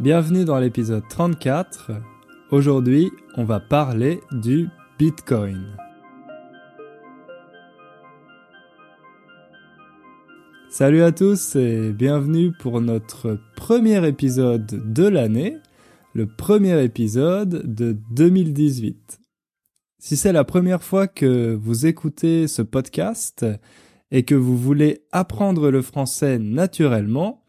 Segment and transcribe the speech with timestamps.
[0.00, 1.92] Bienvenue dans l'épisode 34.
[2.50, 5.76] Aujourd'hui, on va parler du Bitcoin.
[10.68, 15.58] Salut à tous et bienvenue pour notre premier épisode de l'année,
[16.12, 19.20] le premier épisode de 2018.
[20.00, 23.46] Si c'est la première fois que vous écoutez ce podcast
[24.10, 27.43] et que vous voulez apprendre le français naturellement,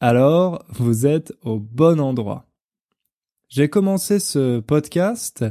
[0.00, 2.46] alors vous êtes au bon endroit.
[3.48, 5.44] J'ai commencé ce podcast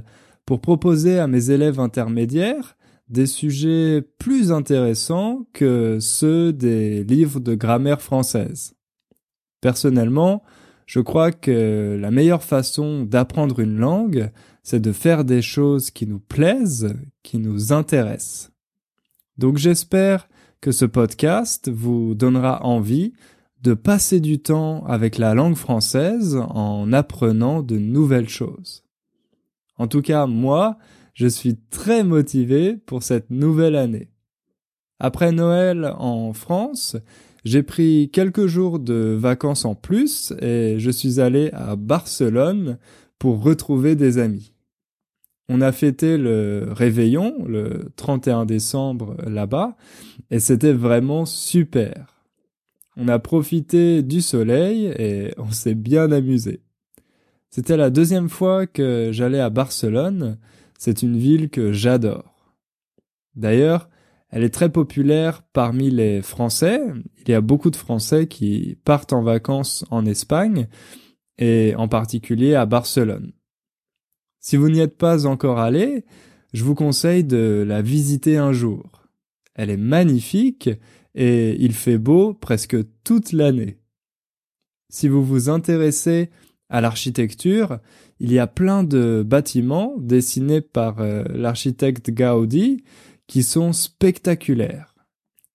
[0.46, 2.78] pour proposer à mes élèves intermédiaires
[3.10, 8.76] des sujets plus intéressants que ceux des livres de grammaire française.
[9.62, 10.44] Personnellement,
[10.86, 14.32] je crois que la meilleure façon d'apprendre une langue,
[14.64, 18.52] c'est de faire des choses qui nous plaisent, qui nous intéressent.
[19.38, 20.30] Donc j'espère
[20.62, 23.14] que ce podcast vous donnera envie
[23.62, 28.84] de passer du temps avec la langue française en apprenant de nouvelles choses.
[29.78, 30.78] En tout cas, moi,
[31.14, 34.10] je suis très motivé pour cette nouvelle année.
[35.00, 36.96] Après Noël en France,
[37.44, 42.78] j'ai pris quelques jours de vacances en plus et je suis allé à Barcelone
[43.20, 44.54] pour retrouver des amis.
[45.50, 49.78] On a fêté le réveillon le 31 décembre là-bas
[50.30, 52.17] et c'était vraiment super.
[53.00, 56.62] On a profité du soleil et on s'est bien amusé.
[57.52, 60.40] C'était la deuxième fois que j'allais à Barcelone.
[60.80, 62.56] C'est une ville que j'adore.
[63.36, 63.88] D'ailleurs,
[64.30, 66.82] elle est très populaire parmi les Français.
[67.26, 70.68] Il y a beaucoup de Français qui partent en vacances en Espagne
[71.38, 73.32] et en particulier à Barcelone.
[74.40, 76.04] Si vous n'y êtes pas encore allé,
[76.52, 79.04] je vous conseille de la visiter un jour.
[79.54, 80.72] Elle est magnifique
[81.18, 83.80] et il fait beau presque toute l'année.
[84.90, 86.30] Si vous vous intéressez
[86.70, 87.80] à l'architecture,
[88.20, 92.84] il y a plein de bâtiments dessinés par euh, l'architecte Gaudi
[93.26, 94.96] qui sont spectaculaires.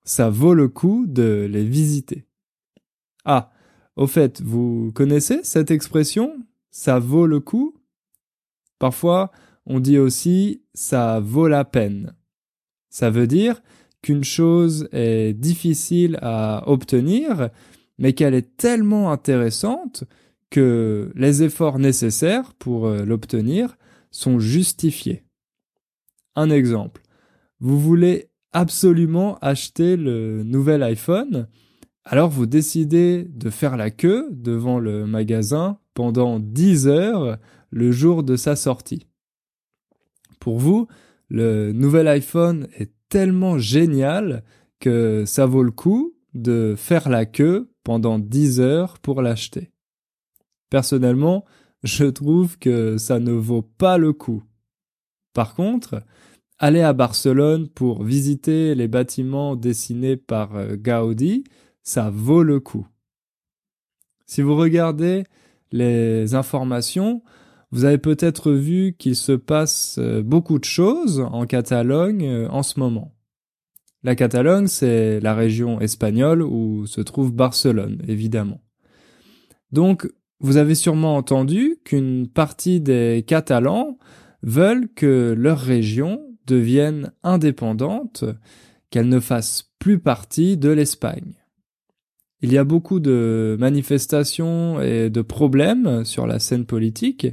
[0.04, 2.26] Ça vaut le coup de les visiter.
[3.24, 3.52] Ah,
[3.94, 6.44] au fait, vous connaissez cette expression?
[6.72, 7.76] Ça vaut le coup?
[8.80, 9.30] Parfois,
[9.64, 12.16] on dit aussi ça vaut la peine.
[12.90, 13.62] Ça veut dire
[14.02, 17.50] qu'une chose est difficile à obtenir,
[17.98, 20.04] mais qu'elle est tellement intéressante
[20.50, 23.76] que les efforts nécessaires pour euh, l'obtenir
[24.10, 25.24] sont justifiés.
[26.34, 27.02] Un exemple.
[27.60, 31.48] Vous voulez absolument acheter le nouvel iPhone,
[32.04, 37.38] alors vous décidez de faire la queue devant le magasin pendant 10 heures
[37.70, 39.06] le jour de sa sortie.
[40.40, 40.88] Pour vous,
[41.28, 44.42] le nouvel iPhone est tellement génial
[44.80, 49.70] que ça vaut le coup de faire la queue pendant 10 heures pour l'acheter.
[50.70, 51.44] Personnellement,
[51.82, 54.42] je trouve que ça ne vaut pas le coup.
[55.34, 56.02] Par contre,
[56.58, 61.44] aller à Barcelone pour visiter les bâtiments dessinés par euh, Gaudi,
[61.82, 62.86] ça vaut le coup.
[64.24, 65.24] Si vous regardez
[65.70, 67.22] les informations,
[67.72, 72.62] vous avez peut-être vu qu'il se passe euh, beaucoup de choses en Catalogne euh, en
[72.62, 73.14] ce moment.
[74.04, 78.60] La Catalogne, c'est la région espagnole où se trouve Barcelone, évidemment.
[79.70, 80.08] Donc,
[80.40, 83.96] vous avez sûrement entendu qu'une partie des Catalans
[84.42, 88.24] veulent que leur région deviennent indépendantes,
[88.90, 91.41] qu'elles ne fassent plus partie de l'Espagne.
[92.42, 97.28] Il y a beaucoup de manifestations et de problèmes sur la scène politique,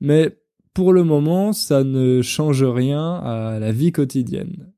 [0.00, 0.38] mais
[0.74, 4.72] pour le moment, ça ne change rien à la vie quotidienne.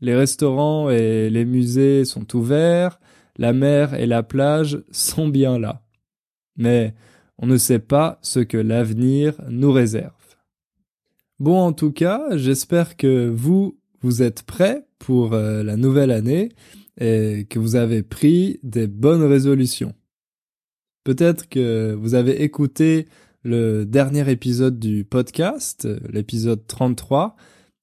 [0.00, 3.00] Les restaurants et les musées sont ouverts,
[3.36, 5.82] la mer et la plage sont bien là.
[6.56, 6.94] Mais
[7.38, 10.12] on ne sait pas ce que l'avenir nous réserve.
[11.38, 16.50] Bon, en tout cas, j'espère que vous, vous êtes prêts pour euh, la nouvelle année
[17.00, 19.94] et que vous avez pris des bonnes résolutions.
[21.04, 23.08] Peut-être que vous avez écouté
[23.42, 27.34] le dernier épisode du podcast, l'épisode 33,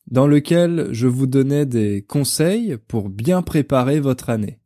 [0.10, 4.60] dans lequel je vous donnais des conseils pour bien préparer votre année.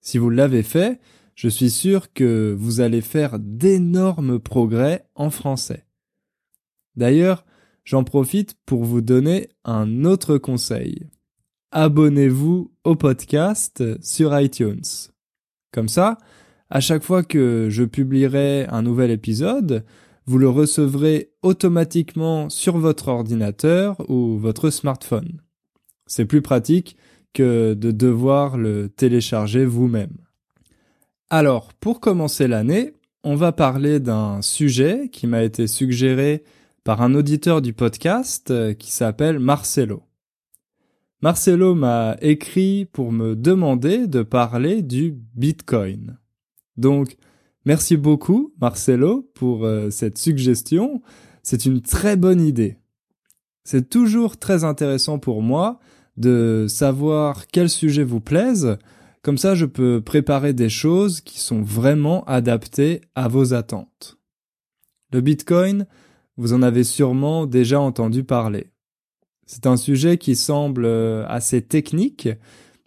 [0.00, 1.00] Si vous l'avez fait,
[1.34, 5.86] je suis sûr que vous allez faire d'énormes progrès en français.
[6.96, 7.44] D'ailleurs,
[7.84, 11.06] j'en profite pour vous donner un autre conseil.
[11.76, 14.84] Abonnez-vous au podcast sur iTunes.
[15.72, 16.18] Comme ça,
[16.70, 19.84] à chaque fois que je publierai un nouvel épisode,
[20.24, 25.40] vous le recevrez automatiquement sur votre ordinateur ou votre smartphone.
[26.06, 26.96] C'est plus pratique
[27.32, 30.16] que de devoir le télécharger vous-même.
[31.28, 32.92] Alors, pour commencer l'année,
[33.24, 36.44] on va parler d'un sujet qui m'a été suggéré
[36.84, 40.04] par un auditeur du podcast euh, qui s'appelle Marcelo.
[41.24, 46.18] Marcelo m'a écrit pour me demander de parler du Bitcoin.
[46.76, 47.16] Donc,
[47.64, 51.00] merci beaucoup Marcelo pour euh, cette suggestion.
[51.42, 52.76] C'est une très bonne idée.
[53.64, 55.80] C'est toujours très intéressant pour moi
[56.18, 58.76] de savoir quel sujet vous plaise.
[59.22, 64.18] Comme ça, je peux préparer des choses qui sont vraiment adaptées à vos attentes.
[65.10, 65.86] Le Bitcoin,
[66.36, 68.73] vous en avez sûrement déjà entendu parler.
[69.46, 72.28] C'est un sujet qui semble euh, assez technique,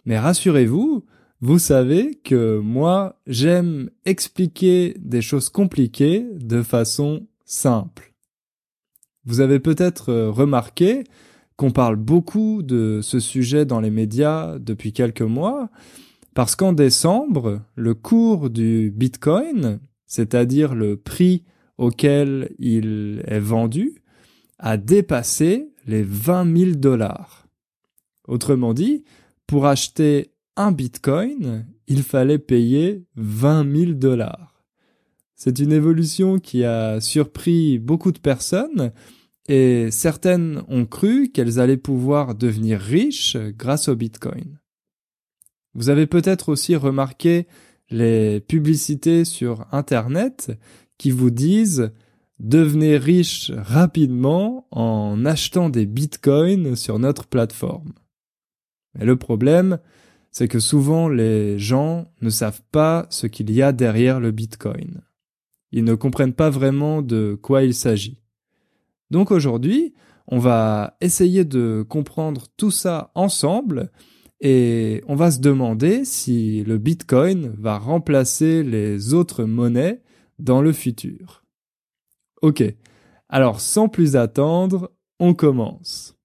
[0.04, 1.04] mais rassurez-vous,
[1.40, 8.12] vous savez que moi, j'aime expliquer des choses compliquées de façon simple.
[9.24, 11.04] Vous avez peut-être euh, remarqué
[11.56, 15.70] qu'on parle beaucoup de ce sujet dans les médias depuis quelques mois,
[16.34, 21.44] parce qu'en décembre, le cours du Bitcoin, c'est-à-dire le prix
[21.76, 24.02] auquel il est vendu,
[24.58, 27.48] a dépassé les 20 000 dollars.
[28.28, 29.04] Autrement dit,
[29.46, 34.62] pour acheter un bitcoin, il fallait payer 20 000 dollars.
[35.34, 38.92] C'est une évolution qui a surpris beaucoup de personnes
[39.48, 44.58] et certaines ont cru qu'elles allaient pouvoir devenir riches grâce au bitcoin.
[45.72, 47.46] Vous avez peut-être aussi remarqué
[47.88, 50.52] les publicités sur Internet
[50.98, 51.92] qui vous disent
[52.38, 57.92] devenez riche rapidement en achetant des bitcoins sur notre plateforme.
[58.94, 59.78] Mais le problème,
[60.30, 65.02] c'est que souvent les gens ne savent pas ce qu'il y a derrière le bitcoin.
[65.72, 68.18] Ils ne comprennent pas vraiment de quoi il s'agit.
[69.10, 69.94] Donc aujourd'hui,
[70.26, 73.90] on va essayer de comprendre tout ça ensemble
[74.40, 80.02] et on va se demander si le bitcoin va remplacer les autres monnaies
[80.38, 81.44] dans le futur.
[82.40, 82.62] Ok,
[83.28, 86.16] alors sans plus attendre, on commence.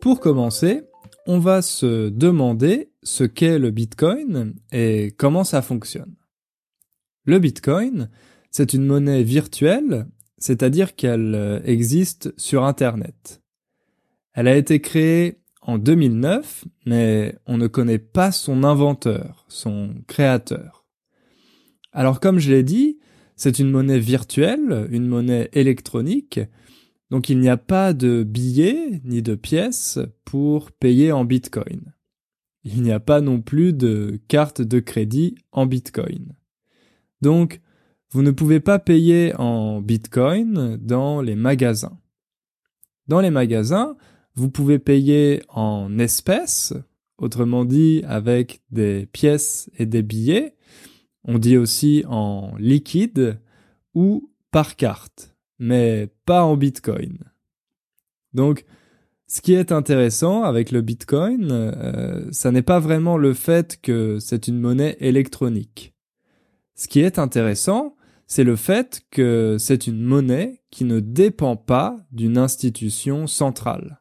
[0.00, 0.82] Pour commencer,
[1.26, 6.16] on va se demander ce qu'est le Bitcoin et comment ça fonctionne.
[7.24, 8.10] Le Bitcoin,
[8.50, 10.06] c'est une monnaie virtuelle,
[10.38, 13.40] c'est-à-dire qu'elle existe sur Internet.
[14.32, 15.38] Elle a été créée
[15.68, 20.86] en 2009, mais on ne connaît pas son inventeur, son créateur.
[21.92, 22.98] Alors comme je l'ai dit,
[23.36, 26.40] c'est une monnaie virtuelle, une monnaie électronique,
[27.10, 31.92] donc il n'y a pas de billets ni de pièces pour payer en Bitcoin.
[32.64, 36.34] Il n'y a pas non plus de carte de crédit en Bitcoin.
[37.20, 37.60] Donc,
[38.10, 42.00] vous ne pouvez pas payer en Bitcoin dans les magasins.
[43.06, 43.98] Dans les magasins,
[44.38, 46.72] vous pouvez payer en espèces,
[47.18, 50.54] autrement dit avec des pièces et des billets.
[51.24, 53.40] On dit aussi en liquide
[53.94, 57.18] ou par carte, mais pas en Bitcoin.
[58.32, 58.64] Donc,
[59.26, 64.20] ce qui est intéressant avec le Bitcoin, euh, ça n'est pas vraiment le fait que
[64.20, 65.94] c'est une monnaie électronique.
[66.76, 67.96] Ce qui est intéressant,
[68.28, 74.00] c'est le fait que c'est une monnaie qui ne dépend pas d'une institution centrale.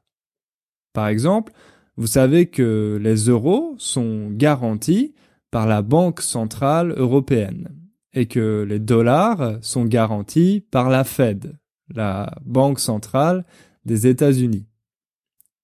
[0.97, 1.53] Par exemple,
[1.95, 5.13] vous savez que les euros sont garantis
[5.51, 7.69] par la Banque centrale européenne
[8.13, 11.55] et que les dollars sont garantis par la Fed,
[11.93, 13.45] la Banque centrale
[13.85, 14.65] des États-Unis.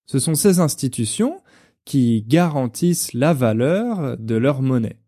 [0.05, 1.41] Ce sont ces institutions
[1.83, 4.99] qui garantissent la valeur de leur monnaie.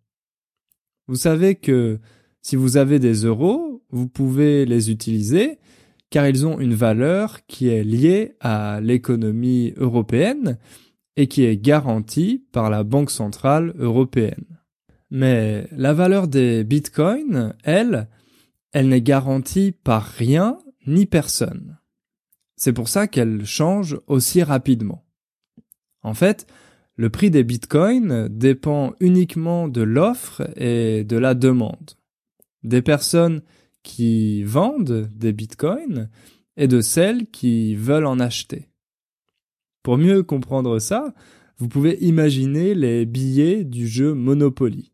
[1.07, 1.99] Vous savez que
[2.41, 5.59] si vous avez des euros, vous pouvez les utiliser
[6.15, 10.57] car ils ont une valeur qui est liée à l'économie européenne
[11.17, 14.61] et qui est garantie par la Banque centrale européenne.
[15.11, 18.07] Mais la valeur des bitcoins, elle,
[18.71, 20.57] elle n'est garantie par rien
[20.87, 21.79] ni personne.
[22.55, 25.03] C'est pour ça qu'elle change aussi rapidement.
[26.01, 26.47] En fait,
[26.95, 31.91] le prix des bitcoins dépend uniquement de l'offre et de la demande.
[32.63, 33.41] Des personnes
[33.85, 36.09] qui vendent des bitcoins
[36.57, 38.67] et de celles qui veulent en acheter.
[39.83, 41.13] Pour mieux comprendre ça,
[41.59, 44.91] vous pouvez imaginer les billets du jeu Monopoly.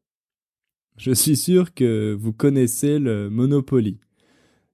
[0.98, 3.98] Je suis sûr que vous connaissez le Monopoly.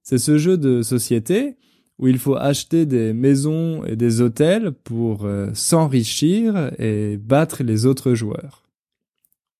[0.02, 1.54] C'est ce jeu de société
[2.00, 7.86] où il faut acheter des maisons et des hôtels pour euh, s'enrichir et battre les
[7.86, 8.64] autres joueurs.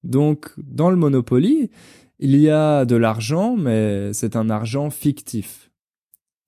[0.02, 1.70] Donc, dans le Monopoly,
[2.18, 5.70] il y a de l'argent, mais c'est un argent fictif.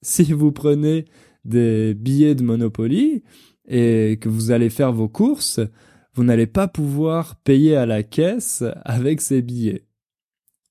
[0.02, 1.04] Si vous prenez
[1.44, 3.22] des billets de Monopoly
[3.68, 5.60] et que vous allez faire vos courses,
[6.14, 9.86] vous n'allez pas pouvoir payer à la caisse avec ces billets.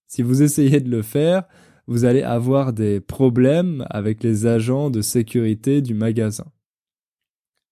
[0.07, 1.43] Si vous essayez de le faire,
[1.87, 6.51] vous allez avoir des problèmes avec les agents de sécurité du magasin.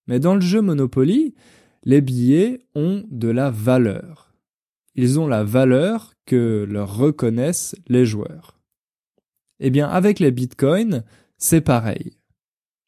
[0.08, 1.36] Mais dans le jeu Monopoly,
[1.84, 4.27] les billets ont de la valeur.
[4.98, 8.60] Ils ont la valeur que leur reconnaissent les joueurs.
[9.60, 11.04] Eh bien, avec les bitcoins,
[11.38, 12.18] c'est pareil.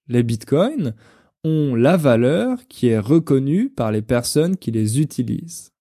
[0.08, 0.96] Les bitcoins
[1.44, 5.72] ont la valeur qui est reconnue par les personnes qui les utilisent.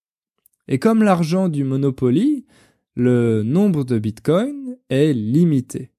[0.68, 2.44] Et comme l'argent du Monopoly,
[2.94, 5.90] le nombre de bitcoins est limité.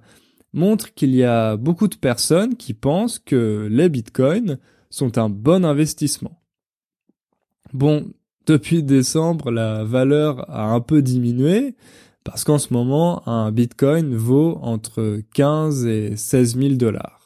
[0.53, 5.65] montre qu'il y a beaucoup de personnes qui pensent que les bitcoins sont un bon
[5.65, 6.39] investissement.
[7.73, 8.11] Bon,
[8.45, 11.75] depuis décembre, la valeur a un peu diminué
[12.23, 17.22] parce qu'en ce moment, un bitcoin vaut entre 15 et 16 000 dollars.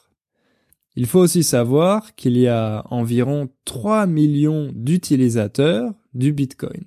[0.98, 6.86] Il faut aussi savoir qu'il y a environ 3 millions d'utilisateurs du bitcoin.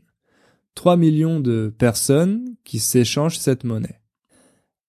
[0.76, 4.02] 3 millions de personnes qui s'échangent cette monnaie.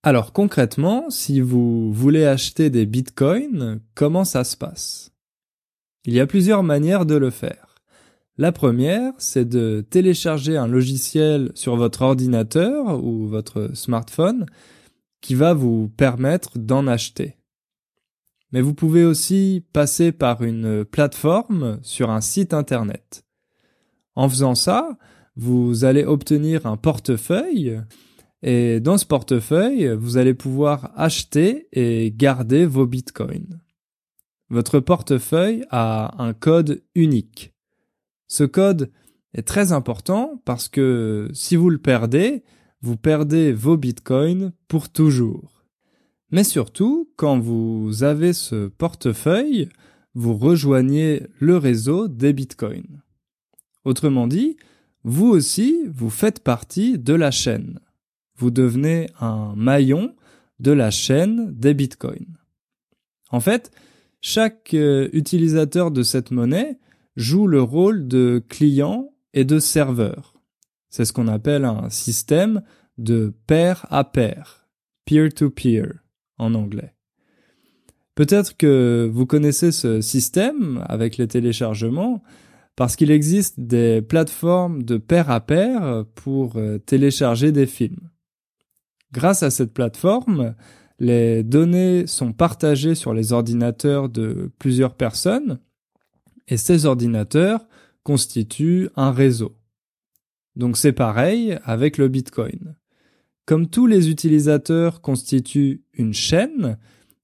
[0.02, 5.12] Alors concrètement, si vous voulez acheter des bitcoins, comment ça se passe?
[6.04, 7.76] Il y a plusieurs manières de le faire.
[8.38, 14.46] La première, c'est de télécharger un logiciel sur votre ordinateur ou votre smartphone
[15.20, 17.36] qui va vous permettre d'en acheter.
[18.52, 23.24] Mais vous pouvez aussi passer par une plateforme sur un site internet.
[24.14, 24.98] En faisant ça,
[25.36, 27.80] vous allez obtenir un portefeuille
[28.42, 33.60] et dans ce portefeuille, vous allez pouvoir acheter et garder vos bitcoins.
[34.50, 37.54] Votre portefeuille a un code unique.
[38.26, 38.90] Ce code
[39.32, 42.42] est très important parce que si vous le perdez,
[42.80, 45.61] vous perdez vos bitcoins pour toujours.
[46.32, 49.68] Mais surtout, quand vous avez ce portefeuille,
[50.14, 53.02] vous rejoignez le réseau des bitcoins.
[53.84, 54.56] Autrement dit,
[55.04, 57.80] vous aussi, vous faites partie de la chaîne.
[58.36, 60.14] Vous devenez un maillon
[60.58, 62.38] de la chaîne des bitcoins.
[63.30, 63.70] En fait,
[64.22, 66.78] chaque euh, utilisateur de cette monnaie
[67.16, 70.34] joue le rôle de client et de serveur.
[70.88, 72.62] C'est ce qu'on appelle un système
[72.96, 74.68] de pair à pair,
[75.04, 76.02] peer-to-peer
[76.38, 76.94] en anglais.
[78.14, 82.22] Peut-être que vous connaissez ce système avec les téléchargements
[82.76, 88.10] parce qu'il existe des plateformes de pair à pair pour euh, télécharger des films.
[89.12, 90.54] Grâce à cette plateforme,
[90.98, 95.58] les données sont partagées sur les ordinateurs de plusieurs personnes
[96.48, 97.66] et ces ordinateurs
[98.04, 99.56] constituent un réseau.
[100.56, 102.76] Donc c'est pareil avec le Bitcoin.
[103.46, 106.78] Comme tous les utilisateurs constituent une chaîne,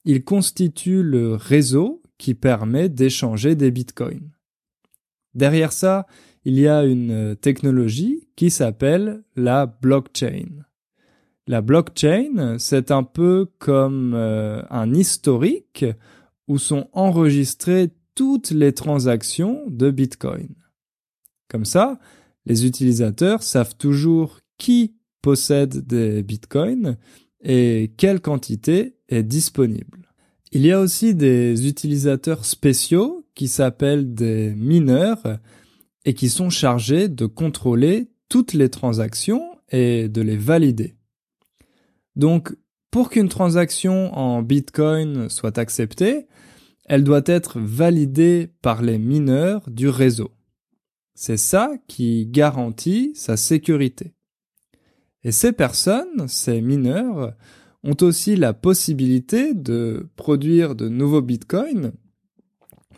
[0.05, 4.31] ils constituent le réseau qui permet d'échanger des bitcoins.
[5.35, 6.07] Derrière ça,
[6.45, 10.65] il y a une technologie qui s'appelle la blockchain.
[11.47, 15.87] La blockchain, c'est un peu comme euh, un historique
[16.47, 20.55] où sont enregistrés toutes les transactions de Bitcoin.
[21.49, 21.99] Comme ça,
[22.47, 26.97] les utilisateurs savent toujours qui possède des Bitcoins
[27.43, 30.13] et quelle quantité est disponible.
[30.53, 35.39] Il y a aussi des utilisateurs spéciaux qui s'appellent des mineurs
[36.05, 40.97] et qui sont chargés de contrôler toutes les transactions et de les valider.
[42.17, 42.57] Donc,
[42.91, 46.27] pour qu'une transaction en Bitcoin soit acceptée,
[46.87, 50.33] elle doit être validée par les mineurs du réseau.
[51.15, 54.15] C'est ça qui garantit sa sécurité.
[55.29, 57.35] Et ces personnes, ces mineurs,
[57.85, 61.93] ont aussi la possibilité de produire de nouveaux bitcoins.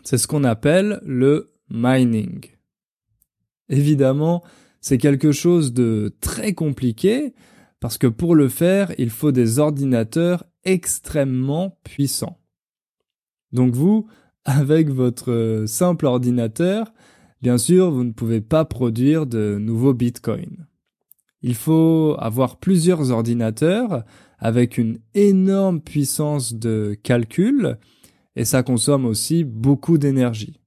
[0.03, 2.45] C'est ce qu'on appelle le mining.
[3.67, 4.43] Évidemment,
[4.79, 7.33] c'est quelque chose de très compliqué
[7.81, 12.39] parce que pour le faire, il faut des ordinateurs extrêmement puissants.
[13.51, 14.07] Donc vous,
[14.45, 16.93] avec votre simple ordinateur,
[17.41, 20.65] bien sûr, vous ne pouvez pas produire de nouveaux bitcoins.
[21.41, 24.03] Il faut avoir plusieurs ordinateurs
[24.37, 27.77] avec une énorme puissance de calcul
[28.35, 30.59] et ça consomme aussi beaucoup d'énergie.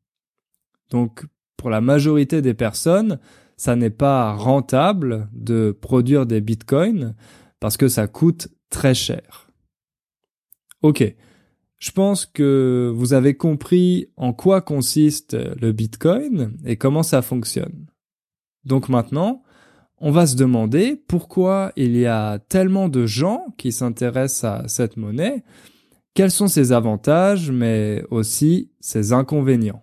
[0.90, 1.26] Donc
[1.56, 3.18] pour la majorité des personnes,
[3.56, 7.14] ça n'est pas rentable de produire des bitcoins
[7.60, 9.48] parce que ça coûte très cher.
[10.82, 11.14] Ok,
[11.78, 17.86] je pense que vous avez compris en quoi consiste le bitcoin et comment ça fonctionne.
[18.64, 19.43] Donc maintenant,
[20.06, 24.98] on va se demander pourquoi il y a tellement de gens qui s'intéressent à cette
[24.98, 25.42] monnaie,
[26.12, 29.80] quels sont ses avantages, mais aussi ses inconvénients.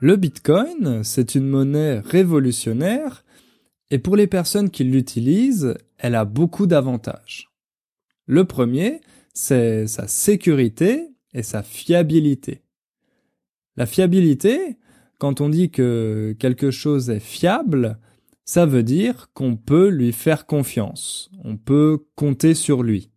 [0.00, 3.24] Le Bitcoin, c'est une monnaie révolutionnaire
[3.90, 7.48] et pour les personnes qui l'utilisent, elle a beaucoup d'avantages.
[8.26, 9.02] Le premier,
[9.34, 12.61] c'est sa sécurité et sa fiabilité.
[13.76, 14.78] La fiabilité,
[15.18, 17.98] quand on dit que quelque chose est fiable,
[18.44, 23.10] ça veut dire qu'on peut lui faire confiance, on peut compter sur lui.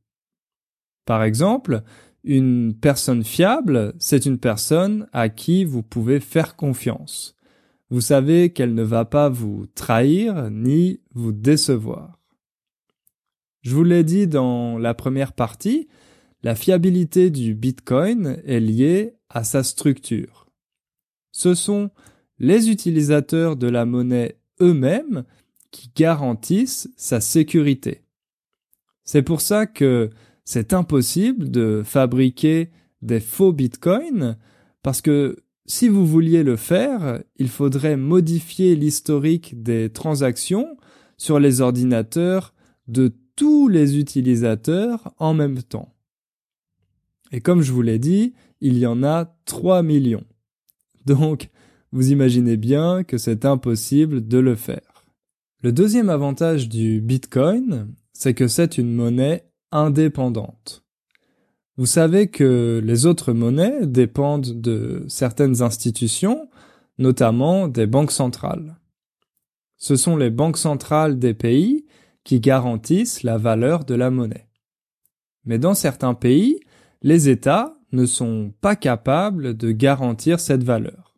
[1.06, 1.84] Par exemple,
[2.24, 7.36] une personne fiable, c'est une personne à qui vous pouvez faire confiance.
[7.90, 12.20] Vous savez qu'elle ne va pas vous trahir ni vous décevoir.
[13.62, 15.88] Je vous l'ai dit dans la première partie,
[16.44, 20.45] la fiabilité du Bitcoin est liée à sa structure.
[21.36, 21.92] Ce sont
[22.40, 25.26] les utilisateurs de la monnaie eux-mêmes
[25.70, 28.04] qui garantissent sa sécurité.
[29.04, 30.12] C'est pour ça que
[30.46, 32.70] c'est impossible de fabriquer
[33.02, 34.38] des faux bitcoins
[34.82, 40.78] parce que si vous vouliez le faire, il faudrait modifier l'historique des transactions
[41.18, 42.54] sur les ordinateurs
[42.88, 45.94] de tous les utilisateurs en même temps.
[47.34, 50.24] Et comme je vous l'ai dit, il y en a 3 millions.
[51.06, 51.50] Donc,
[51.92, 55.06] vous imaginez bien que c'est impossible de le faire.
[55.62, 60.84] Le deuxième avantage du Bitcoin, c'est que c'est une monnaie indépendante.
[61.78, 66.50] Vous savez que les autres monnaies dépendent de certaines institutions,
[66.98, 68.78] notamment des banques centrales.
[69.78, 71.86] Ce sont les banques centrales des pays
[72.24, 74.48] qui garantissent la valeur de la monnaie.
[75.44, 76.60] Mais dans certains pays,
[77.02, 81.16] les États ne sont pas capables de garantir cette valeur.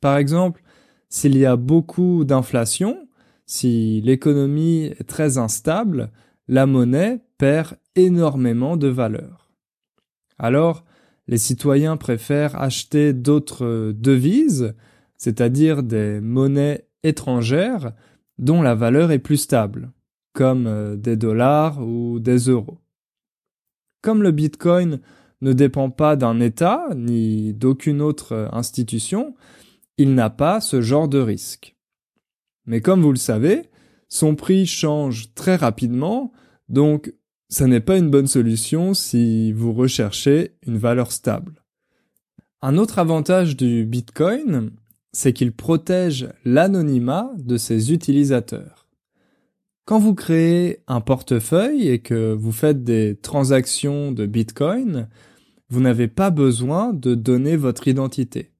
[0.00, 0.62] Par exemple,
[1.08, 3.08] s'il y a beaucoup d'inflation,
[3.46, 6.10] si l'économie est très instable,
[6.48, 9.50] la monnaie perd énormément de valeur.
[10.38, 10.84] Alors,
[11.26, 14.74] les citoyens préfèrent acheter d'autres devises,
[15.16, 17.92] c'est-à-dire des monnaies étrangères
[18.38, 19.92] dont la valeur est plus stable,
[20.32, 22.78] comme euh, des dollars ou des euros.
[24.02, 25.00] Comme le Bitcoin
[25.40, 29.34] ne dépend pas d'un État ni d'aucune autre institution,
[29.96, 31.76] il n'a pas ce genre de risque.
[32.66, 33.70] Mais comme vous le savez,
[34.08, 36.32] son prix change très rapidement,
[36.68, 37.14] donc
[37.48, 41.64] ça n'est pas une bonne solution si vous recherchez une valeur stable.
[42.62, 44.72] Un autre avantage du Bitcoin,
[45.12, 48.88] c'est qu'il protège l'anonymat de ses utilisateurs.
[49.84, 55.08] Quand vous créez un portefeuille et que vous faites des transactions de Bitcoin,
[55.70, 58.50] vous n'avez pas besoin de donner votre identité.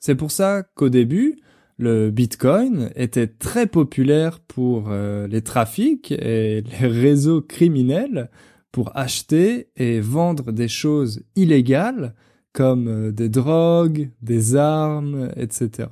[0.00, 1.36] C'est pour ça qu'au début,
[1.76, 8.30] le Bitcoin était très populaire pour euh, les trafics et les réseaux criminels
[8.72, 12.14] pour acheter et vendre des choses illégales
[12.52, 15.88] comme euh, des drogues, des armes, etc.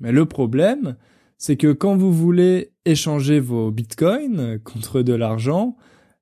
[0.00, 0.96] Mais le problème,
[1.38, 5.76] c'est que quand vous voulez échanger vos bitcoins contre de l'argent,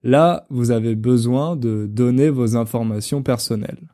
[0.08, 3.88] là, vous avez besoin de donner vos informations personnelles.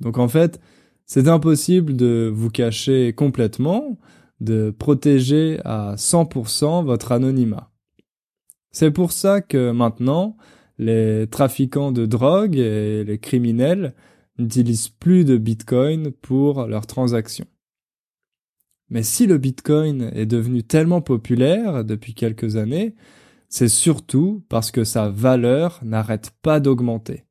[0.00, 0.60] Donc en fait,
[1.06, 3.98] c'est impossible de vous cacher complètement,
[4.40, 7.70] de protéger à 100% votre anonymat.
[8.70, 10.36] C'est pour ça que maintenant,
[10.78, 13.94] les trafiquants de drogue et les criminels
[14.38, 17.46] n'utilisent plus de Bitcoin pour leurs transactions.
[18.90, 22.94] Mais si le Bitcoin est devenu tellement populaire depuis quelques années,
[23.48, 27.24] c'est surtout parce que sa valeur n'arrête pas d'augmenter.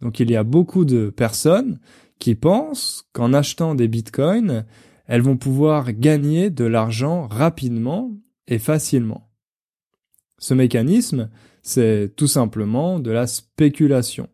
[0.00, 1.78] Donc il y a beaucoup de personnes
[2.18, 4.64] qui pensent qu'en achetant des bitcoins,
[5.06, 8.12] elles vont pouvoir gagner de l'argent rapidement
[8.46, 9.30] et facilement.
[10.38, 11.30] Ce mécanisme,
[11.62, 14.28] c'est tout simplement de la spéculation.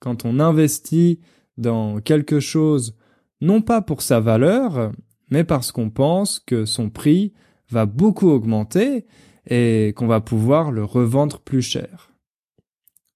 [0.00, 1.20] Quand on investit
[1.56, 2.96] dans quelque chose
[3.40, 4.92] non pas pour sa valeur,
[5.30, 7.32] mais parce qu'on pense que son prix
[7.70, 9.06] va beaucoup augmenter
[9.48, 12.12] et qu'on va pouvoir le revendre plus cher.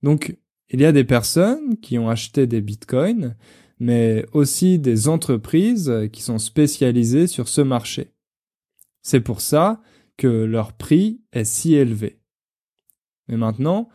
[0.03, 0.37] Donc,
[0.71, 3.37] il y a des personnes qui ont acheté des bitcoins,
[3.79, 8.12] mais aussi des entreprises qui sont spécialisées sur ce marché.
[9.03, 9.83] C'est pour ça
[10.16, 12.18] que leur prix est si élevé.
[13.29, 13.88] Mais maintenant,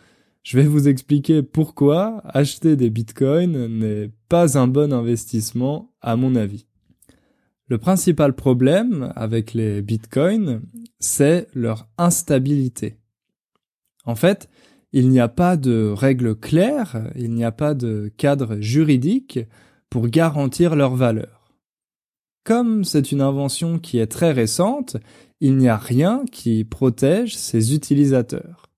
[0.44, 6.36] je vais vous expliquer pourquoi acheter des bitcoins n'est pas un bon investissement à mon
[6.36, 6.68] avis.
[7.68, 10.62] Le principal problème avec les bitcoins,
[11.00, 12.98] c'est leur instabilité.
[14.06, 14.50] En fait,
[14.94, 19.40] il n'y a pas de règles claires, il n'y a pas de cadre juridique
[19.90, 21.54] pour garantir leur valeur.
[22.46, 24.96] Comme c'est une invention qui est très récente,
[25.42, 28.72] il n'y a rien qui protège ses utilisateurs.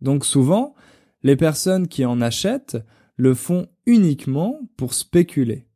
[0.00, 0.76] Donc souvent,
[1.24, 2.78] les personnes qui en achètent
[3.16, 5.66] le font uniquement pour spéculer.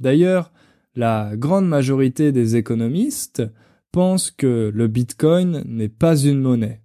[0.00, 0.52] D'ailleurs,
[0.98, 3.44] la grande majorité des économistes
[3.92, 6.82] pensent que le Bitcoin n'est pas une monnaie,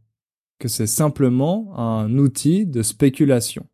[0.60, 3.66] que c'est simplement un outil de spéculation.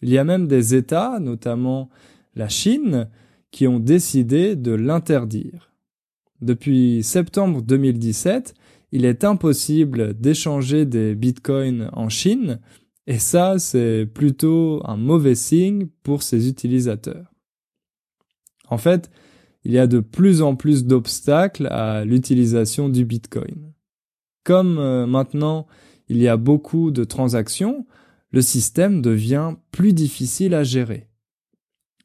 [0.00, 1.88] Il y a même des États, notamment
[2.34, 3.08] la Chine,
[3.52, 5.72] qui ont décidé de l'interdire.
[6.40, 8.54] Depuis septembre 2017,
[8.90, 12.58] il est impossible d'échanger des bitcoins en Chine,
[13.06, 17.31] et ça, c'est plutôt un mauvais signe pour ses utilisateurs.
[18.72, 19.10] En fait,
[19.64, 23.74] il y a de plus en plus d'obstacles à l'utilisation du Bitcoin.
[24.44, 25.66] Comme euh, maintenant
[26.08, 27.86] il y a beaucoup de transactions,
[28.30, 31.10] le système devient plus difficile à gérer.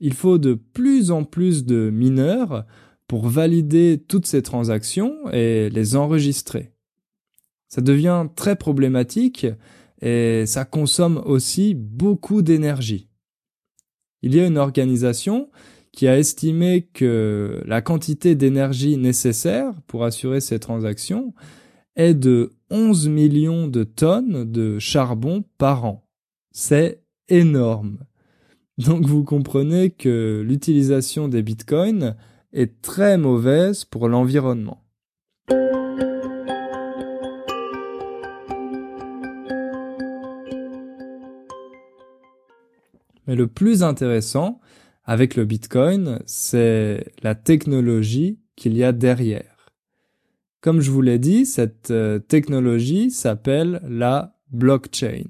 [0.01, 2.65] Il faut de plus en plus de mineurs
[3.07, 6.73] pour valider toutes ces transactions et les enregistrer.
[7.69, 9.47] Ça devient très problématique
[10.01, 13.07] et ça consomme aussi beaucoup d'énergie.
[14.21, 15.49] Il y a une organisation
[15.97, 21.33] qui a estimé que la quantité d'énergie nécessaire pour assurer ces transactions
[21.95, 26.07] est de 11 millions de tonnes de charbon par an.
[26.51, 27.97] C'est énorme.
[28.77, 32.15] Donc vous comprenez que l'utilisation des bitcoins
[32.53, 34.83] est très mauvaise pour l'environnement.
[43.25, 44.61] Mais le plus intéressant,
[45.07, 49.71] avec le Bitcoin, c'est la technologie qu'il y a derrière.
[50.59, 55.23] Comme je vous l'ai dit, cette euh, technologie s'appelle la blockchain.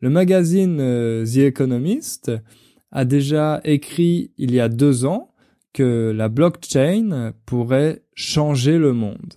[0.00, 2.32] Le magazine euh, The Economist
[2.90, 5.34] a déjà écrit il y a deux ans
[5.74, 9.34] que la blockchain pourrait changer le monde.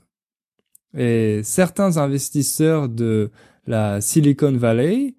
[0.95, 3.31] Et certains investisseurs de
[3.65, 5.15] la Silicon Valley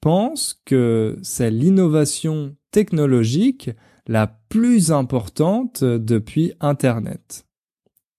[0.00, 3.70] pensent que c'est l'innovation technologique
[4.08, 7.46] la plus importante depuis Internet.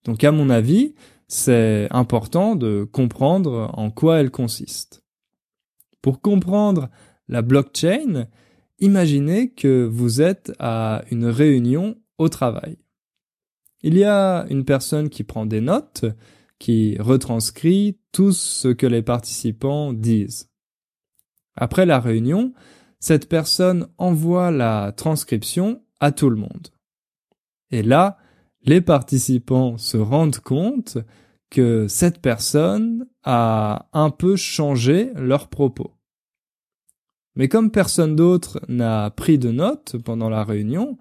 [0.06, 0.96] Donc à mon avis,
[1.28, 5.04] c'est important de comprendre en quoi elle consiste.
[6.02, 6.90] Pour comprendre
[7.28, 8.28] la blockchain,
[8.80, 12.78] imaginez que vous êtes à une réunion au travail.
[13.82, 16.06] Il y a une personne qui prend des notes,
[16.60, 20.50] qui retranscrit tout ce que les participants disent.
[21.56, 22.54] Après la réunion,
[23.04, 26.70] cette personne envoie la transcription à tout le monde.
[27.70, 28.18] Et là,
[28.62, 31.00] les participants se rendent compte
[31.50, 35.92] que cette personne a un peu changé leurs propos.
[37.36, 40.98] Mais comme personne d'autre n'a pris de notes pendant la réunion,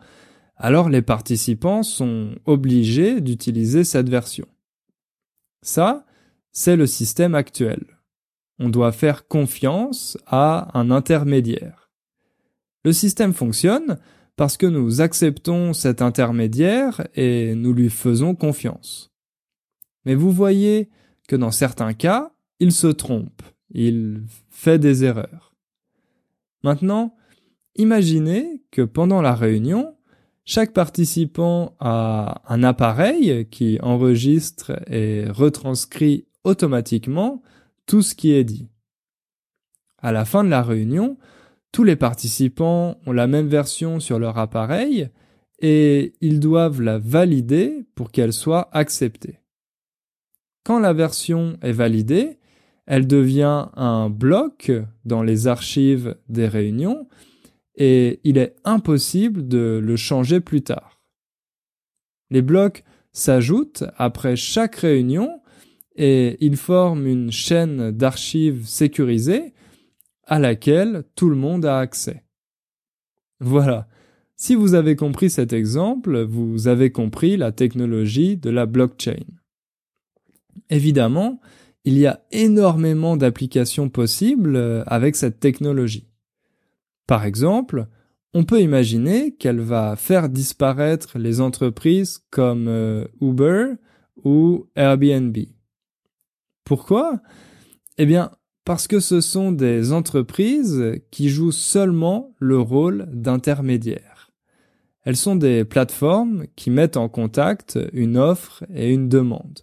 [0.56, 4.48] alors les participants sont obligés d'utiliser cette version.
[5.62, 6.04] Ça,
[6.50, 7.86] c'est le système actuel.
[8.58, 11.81] On doit faire confiance à un intermédiaire.
[12.84, 13.98] Le système fonctionne
[14.36, 19.12] parce que nous acceptons cet intermédiaire et nous lui faisons confiance.
[20.04, 20.90] Mais vous voyez
[21.28, 25.54] que dans certains cas, il se trompe, il fait des erreurs.
[26.64, 27.14] Maintenant,
[27.76, 29.96] imaginez que pendant la réunion,
[30.44, 37.42] chaque participant a un appareil qui enregistre et retranscrit automatiquement
[37.86, 38.68] tout ce qui est dit.
[39.98, 41.16] À la fin de la réunion,
[41.72, 45.08] tous les participants ont la même version sur leur appareil
[45.58, 49.38] et ils doivent la valider pour qu'elle soit acceptée.
[50.64, 52.38] Quand la version est validée,
[52.86, 54.70] elle devient un bloc
[55.04, 57.08] dans les archives des réunions
[57.76, 61.00] et il est impossible de le changer plus tard.
[62.30, 65.40] Les blocs s'ajoutent après chaque réunion
[65.96, 69.54] et ils forment une chaîne d'archives sécurisée
[70.26, 72.24] à laquelle tout le monde a accès.
[73.40, 73.88] Voilà,
[74.36, 79.24] Si vous avez compris cet exemple, vous avez compris la technologie de la blockchain.
[80.68, 81.40] Évidemment,
[81.84, 86.08] il y a énormément d'applications possibles euh, avec cette technologie.
[87.06, 87.86] Par exemple,
[88.34, 93.74] on peut imaginer qu'elle va faire disparaître les entreprises comme euh, Uber
[94.24, 95.36] ou Airbnb.
[96.64, 97.20] Pourquoi?
[97.98, 98.30] Eh bien,
[98.64, 104.30] parce que ce sont des entreprises qui jouent seulement le rôle d'intermédiaire.
[105.04, 109.60] Elles sont des plateformes qui mettent en contact une offre et une demande.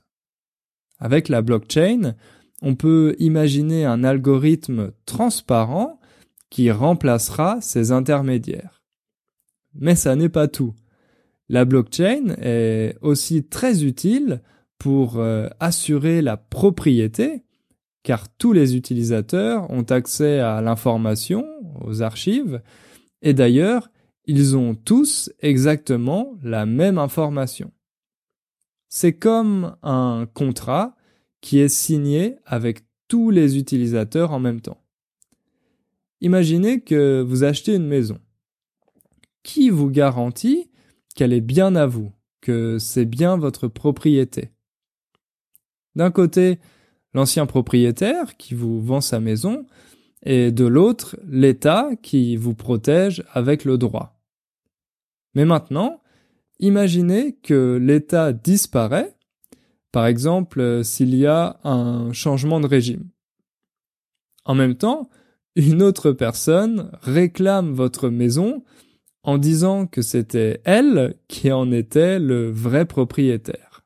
[1.00, 2.16] Avec la blockchain,
[2.62, 6.00] on peut imaginer un algorithme transparent
[6.50, 8.84] qui remplacera ces intermédiaires.
[9.76, 10.74] Mais ça n'est pas tout.
[11.48, 14.42] La blockchain est aussi très utile
[14.78, 17.44] pour euh, assurer la propriété,
[18.10, 21.46] car tous les utilisateurs ont accès à l'information,
[21.86, 22.60] aux archives,
[23.22, 23.92] et d'ailleurs,
[24.26, 27.72] ils ont tous exactement la même information.
[28.88, 30.96] C'est comme un contrat
[31.40, 34.82] qui est signé avec tous les utilisateurs en même temps.
[36.20, 38.18] Imaginez que vous achetez une maison.
[39.44, 40.72] Qui vous garantit
[41.14, 44.50] qu'elle est bien à vous, que c'est bien votre propriété?
[45.96, 46.58] D'un côté,
[47.14, 49.66] l'ancien propriétaire qui vous vend sa maison,
[50.24, 54.20] et de l'autre, l'État qui vous protège avec le droit.
[55.34, 56.02] Mais maintenant,
[56.60, 59.16] imaginez que l'État disparaît,
[59.92, 63.10] par exemple s'il y a un changement de régime.
[64.46, 65.10] En même temps,
[65.56, 68.64] une autre personne réclame votre maison
[69.24, 73.86] en disant que c'était elle qui en était le vrai propriétaire.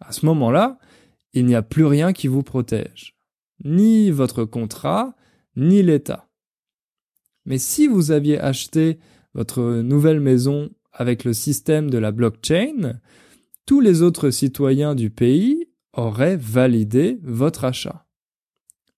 [0.00, 0.78] À ce moment-là,
[1.36, 3.14] il n'y a plus rien qui vous protège,
[3.62, 5.14] ni votre contrat,
[5.54, 6.30] ni l'État.
[7.44, 8.98] Mais si vous aviez acheté
[9.34, 13.00] votre nouvelle maison avec le système de la blockchain,
[13.66, 18.06] tous les autres citoyens du pays auraient validé votre achat.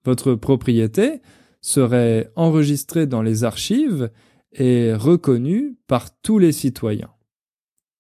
[0.05, 1.21] Votre propriété
[1.61, 4.11] serait enregistrée dans les archives
[4.53, 7.11] et reconnue par tous les citoyens,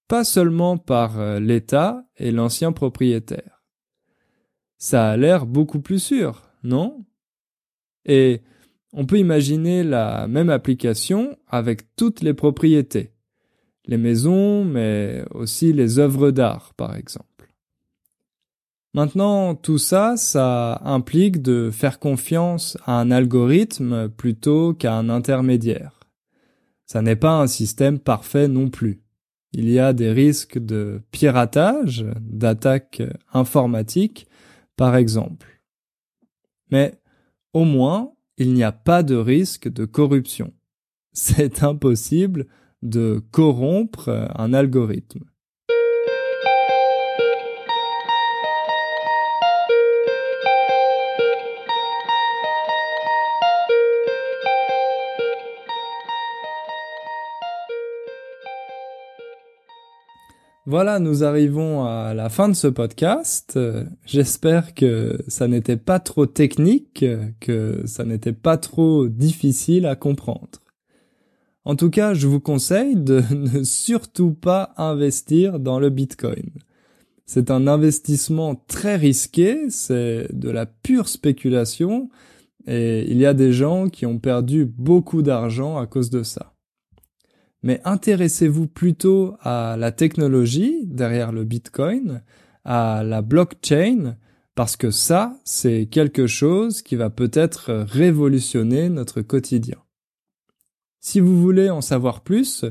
[0.06, 3.57] pas seulement par euh, l'État et l'ancien propriétaire.
[4.78, 7.04] Ça a l'air beaucoup plus sûr, non?
[8.04, 8.42] Et
[8.92, 13.12] on peut imaginer la même application avec toutes les propriétés,
[13.86, 17.26] les maisons, mais aussi les œuvres d'art, par exemple.
[18.94, 26.00] Maintenant, tout ça, ça implique de faire confiance à un algorithme plutôt qu'à un intermédiaire.
[26.86, 29.02] Ça n'est pas un système parfait non plus.
[29.52, 34.26] Il y a des risques de piratage, d'attaque informatique,
[34.78, 35.60] par exemple.
[36.70, 36.98] Mais
[37.52, 40.54] au moins, il n'y a pas de risque de corruption.
[41.12, 42.46] C'est impossible
[42.82, 45.24] de corrompre un algorithme.
[60.70, 63.54] Voilà, nous arrivons à la fin de ce podcast.
[63.56, 67.06] Euh, j'espère que ça n'était pas trop technique,
[67.40, 70.60] que ça n'était pas trop difficile à comprendre.
[71.64, 76.50] En tout cas, je vous conseille de ne surtout pas investir dans le Bitcoin.
[77.24, 82.10] C'est un investissement très risqué, c'est de la pure spéculation,
[82.66, 86.52] et il y a des gens qui ont perdu beaucoup d'argent à cause de ça
[87.62, 92.22] mais intéressez-vous plutôt à la technologie derrière le Bitcoin,
[92.64, 94.16] à la blockchain,
[94.54, 99.78] parce que ça, c'est quelque chose qui va peut-être révolutionner notre quotidien.
[101.00, 102.64] Si vous voulez en savoir plus,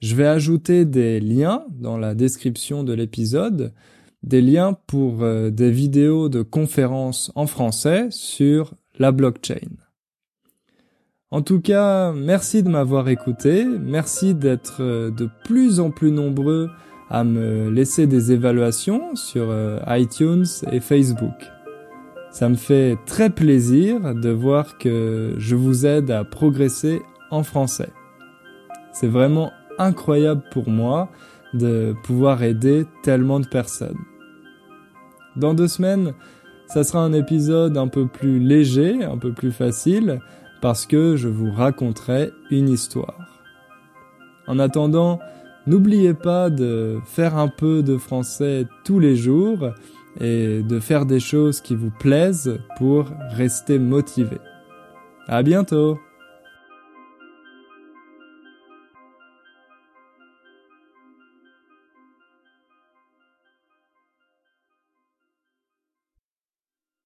[0.00, 3.72] je vais ajouter des liens dans la description de l'épisode,
[4.22, 9.81] des liens pour euh, des vidéos de conférences en français sur la blockchain.
[11.32, 16.68] En tout cas, merci de m'avoir écouté, merci d'être euh, de plus en plus nombreux
[17.08, 21.50] à me laisser des évaluations sur euh, iTunes et Facebook.
[22.32, 27.88] Ça me fait très plaisir de voir que je vous aide à progresser en français.
[28.92, 31.08] C'est vraiment incroyable pour moi
[31.54, 34.00] de pouvoir aider tellement de personnes.
[35.36, 36.12] Dans deux semaines,
[36.66, 40.20] ça sera un épisode un peu plus léger, un peu plus facile,
[40.62, 43.40] parce que je vous raconterai une histoire.
[44.46, 45.18] En attendant,
[45.66, 49.72] n'oubliez pas de faire un peu de français tous les jours
[50.20, 54.38] et de faire des choses qui vous plaisent pour rester motivé.
[55.26, 55.98] À bientôt!